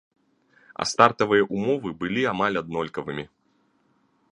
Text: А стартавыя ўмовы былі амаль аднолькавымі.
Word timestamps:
А 0.83 0.87
стартавыя 0.91 1.43
ўмовы 1.55 1.89
былі 2.01 2.23
амаль 2.33 2.59
аднолькавымі. 2.65 3.29